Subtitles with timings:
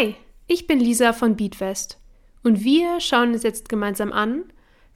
[0.00, 0.14] Hi,
[0.46, 1.98] ich bin Lisa von Beatwest
[2.42, 4.44] und wir schauen uns jetzt gemeinsam an,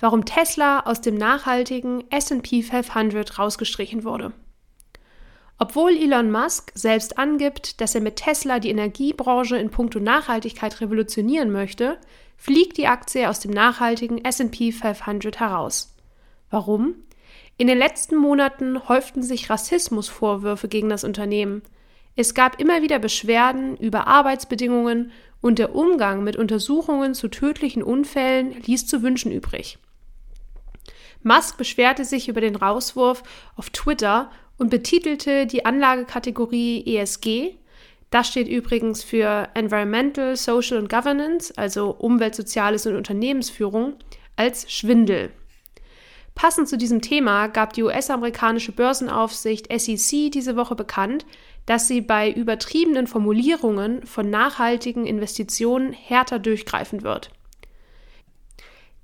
[0.00, 4.32] warum Tesla aus dem nachhaltigen SP 500 rausgestrichen wurde.
[5.58, 11.52] Obwohl Elon Musk selbst angibt, dass er mit Tesla die Energiebranche in puncto Nachhaltigkeit revolutionieren
[11.52, 11.98] möchte,
[12.38, 15.94] fliegt die Aktie aus dem nachhaltigen SP 500 heraus.
[16.48, 16.94] Warum?
[17.58, 21.60] In den letzten Monaten häuften sich Rassismusvorwürfe gegen das Unternehmen.
[22.16, 25.10] Es gab immer wieder Beschwerden über Arbeitsbedingungen
[25.40, 29.78] und der Umgang mit Untersuchungen zu tödlichen Unfällen ließ zu wünschen übrig.
[31.22, 33.22] Musk beschwerte sich über den Rauswurf
[33.56, 37.56] auf Twitter und betitelte die Anlagekategorie ESG,
[38.10, 43.94] das steht übrigens für Environmental, Social und Governance, also Umwelt, Soziales und Unternehmensführung,
[44.36, 45.32] als Schwindel.
[46.36, 51.26] Passend zu diesem Thema gab die US-amerikanische Börsenaufsicht SEC diese Woche bekannt,
[51.66, 57.30] dass sie bei übertriebenen Formulierungen von nachhaltigen Investitionen härter durchgreifen wird.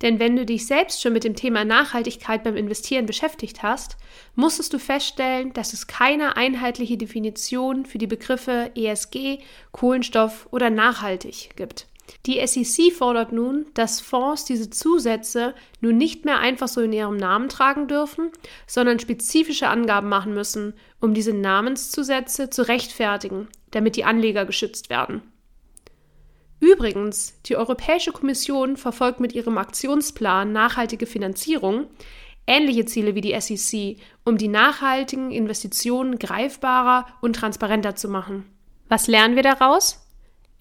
[0.03, 3.99] Denn wenn du dich selbst schon mit dem Thema Nachhaltigkeit beim Investieren beschäftigt hast,
[4.35, 9.41] musstest du feststellen, dass es keine einheitliche Definition für die Begriffe ESG,
[9.73, 11.87] Kohlenstoff oder nachhaltig gibt.
[12.27, 17.17] Die SEC fordert nun, dass Fonds diese Zusätze nun nicht mehr einfach so in ihrem
[17.17, 18.31] Namen tragen dürfen,
[18.67, 25.23] sondern spezifische Angaben machen müssen, um diese Namenszusätze zu rechtfertigen, damit die Anleger geschützt werden.
[26.61, 31.87] Übrigens, die Europäische Kommission verfolgt mit ihrem Aktionsplan Nachhaltige Finanzierung
[32.51, 38.45] ähnliche Ziele wie die SEC, um die nachhaltigen Investitionen greifbarer und transparenter zu machen.
[38.89, 40.05] Was lernen wir daraus?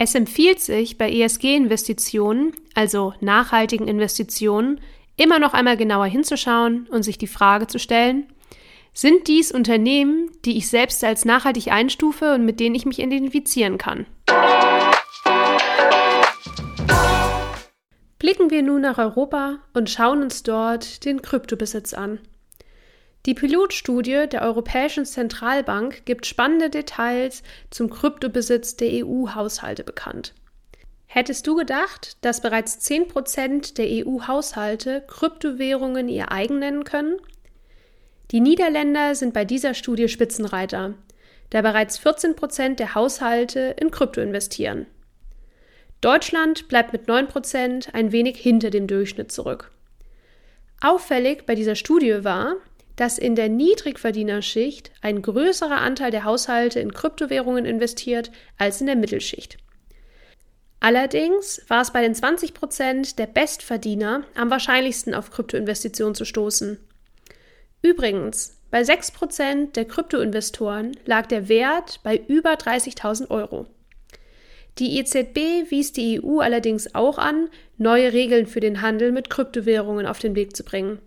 [0.02, 4.80] Es empfiehlt sich bei ESG-Investitionen, also nachhaltigen Investitionen,
[5.18, 8.28] immer noch einmal genauer hinzuschauen und sich die Frage zu stellen,
[8.94, 13.78] sind dies Unternehmen, die ich selbst als nachhaltig einstufe und mit denen ich mich identifizieren
[13.78, 14.06] kann?
[18.20, 22.20] Blicken wir nun nach Europa und schauen uns dort den Kryptobesitz an.
[23.26, 30.34] Die Pilotstudie der Europäischen Zentralbank gibt spannende Details zum Kryptobesitz der EU-Haushalte bekannt.
[31.06, 37.18] Hättest du gedacht, dass bereits 10% der EU-Haushalte Kryptowährungen ihr eigen nennen können?
[38.32, 40.94] Die Niederländer sind bei dieser Studie Spitzenreiter,
[41.50, 44.86] da bereits 14% der Haushalte in Krypto investieren.
[46.00, 49.72] Deutschland bleibt mit 9% ein wenig hinter dem Durchschnitt zurück.
[50.80, 52.56] Auffällig bei dieser Studie war,
[53.00, 58.98] dass in der Niedrigverdienerschicht ein größerer Anteil der Haushalte in Kryptowährungen investiert als in der
[58.98, 59.58] Mittelschicht.
[60.82, 66.78] Allerdings war es bei den 20 Prozent der Bestverdiener am wahrscheinlichsten auf Kryptoinvestitionen zu stoßen.
[67.82, 73.66] Übrigens, bei 6 Prozent der Kryptoinvestoren lag der Wert bei über 30.000 Euro.
[74.78, 80.06] Die EZB wies die EU allerdings auch an, neue Regeln für den Handel mit Kryptowährungen
[80.06, 81.00] auf den Weg zu bringen.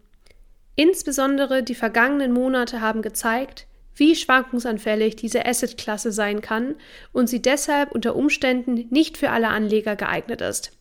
[0.75, 6.77] Insbesondere die vergangenen Monate haben gezeigt, wie schwankungsanfällig diese Assetklasse sein kann
[7.13, 10.73] und sie deshalb unter Umständen nicht für alle Anleger geeignet ist.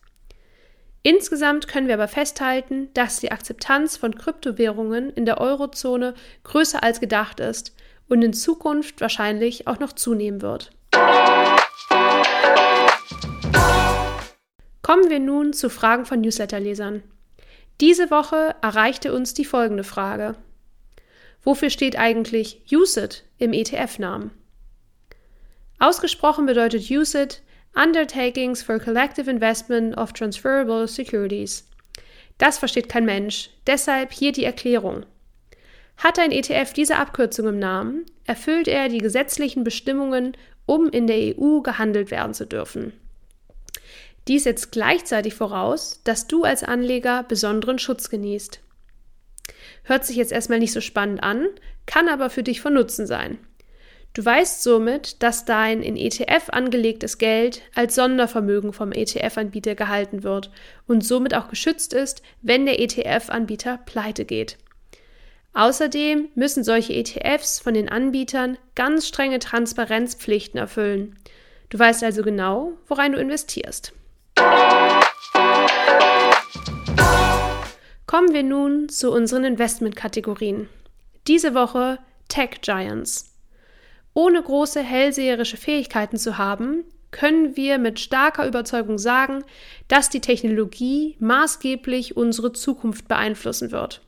[1.02, 6.14] Insgesamt können wir aber festhalten, dass die Akzeptanz von Kryptowährungen in der Eurozone
[6.44, 7.74] größer als gedacht ist
[8.08, 10.70] und in Zukunft wahrscheinlich auch noch zunehmen wird.
[14.82, 17.02] Kommen wir nun zu Fragen von Newsletterlesern.
[17.82, 20.36] Diese Woche erreichte uns die folgende Frage.
[21.42, 24.30] Wofür steht eigentlich USIT im ETF-Namen?
[25.80, 27.42] Ausgesprochen bedeutet USIT
[27.74, 31.68] Undertakings for Collective Investment of Transferable Securities.
[32.38, 35.04] Das versteht kein Mensch, deshalb hier die Erklärung.
[35.96, 40.36] Hat ein ETF diese Abkürzung im Namen, erfüllt er die gesetzlichen Bestimmungen,
[40.66, 42.92] um in der EU gehandelt werden zu dürfen.
[44.28, 48.60] Dies setzt gleichzeitig voraus, dass du als Anleger besonderen Schutz genießt.
[49.84, 51.48] Hört sich jetzt erstmal nicht so spannend an,
[51.86, 53.38] kann aber für dich von Nutzen sein.
[54.14, 60.50] Du weißt somit, dass dein in ETF angelegtes Geld als Sondervermögen vom ETF-Anbieter gehalten wird
[60.86, 64.58] und somit auch geschützt ist, wenn der ETF-Anbieter pleite geht.
[65.54, 71.16] Außerdem müssen solche ETFs von den Anbietern ganz strenge Transparenzpflichten erfüllen.
[71.70, 73.94] Du weißt also genau, worein du investierst.
[78.06, 80.68] Kommen wir nun zu unseren Investmentkategorien.
[81.26, 81.98] Diese Woche
[82.28, 83.36] Tech Giants.
[84.14, 89.44] Ohne große hellseherische Fähigkeiten zu haben, können wir mit starker Überzeugung sagen,
[89.88, 94.02] dass die Technologie maßgeblich unsere Zukunft beeinflussen wird.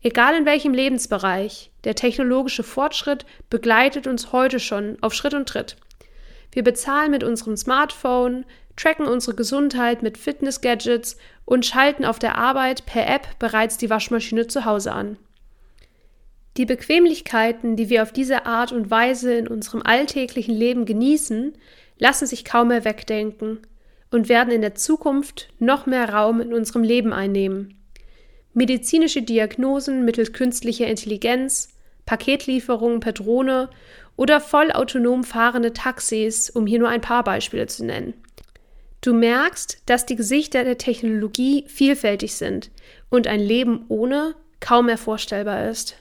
[0.00, 5.76] Egal in welchem Lebensbereich, der technologische Fortschritt begleitet uns heute schon auf Schritt und Tritt.
[6.52, 8.46] Wir bezahlen mit unserem Smartphone,
[8.78, 14.46] tracken unsere Gesundheit mit Fitness-Gadgets und schalten auf der Arbeit per App bereits die Waschmaschine
[14.46, 15.18] zu Hause an.
[16.56, 21.52] Die Bequemlichkeiten, die wir auf diese Art und Weise in unserem alltäglichen Leben genießen,
[21.98, 23.58] lassen sich kaum mehr wegdenken
[24.10, 27.74] und werden in der Zukunft noch mehr Raum in unserem Leben einnehmen.
[28.54, 31.68] Medizinische Diagnosen mittels künstlicher Intelligenz,
[32.06, 33.70] Paketlieferungen per Drohne
[34.16, 38.14] oder vollautonom fahrende Taxis, um hier nur ein paar Beispiele zu nennen.
[39.00, 42.70] Du merkst, dass die Gesichter der Technologie vielfältig sind
[43.10, 45.96] und ein Leben ohne kaum mehr vorstellbar ist.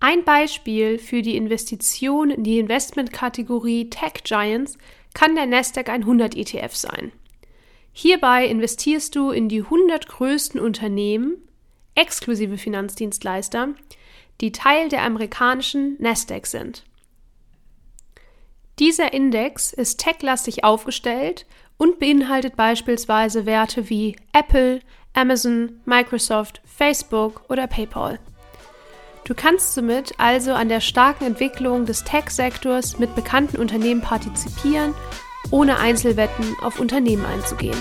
[0.00, 4.76] Ein Beispiel für die Investition in die Investmentkategorie Tech Giants
[5.14, 7.12] kann der Nasdaq 100 ETF sein.
[7.92, 11.36] Hierbei investierst du in die 100 größten Unternehmen,
[11.94, 13.68] exklusive Finanzdienstleister,
[14.40, 16.84] die Teil der amerikanischen Nasdaq sind.
[18.80, 24.80] Dieser Index ist techlastig aufgestellt und beinhaltet beispielsweise Werte wie Apple,
[25.12, 28.18] Amazon, Microsoft, Facebook oder PayPal.
[29.24, 34.92] Du kannst somit also an der starken Entwicklung des Tech-Sektors mit bekannten Unternehmen partizipieren,
[35.52, 37.78] ohne Einzelwetten auf Unternehmen einzugehen.